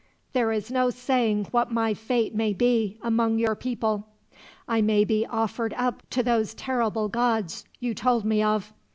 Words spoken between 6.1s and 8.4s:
those terrible gods you told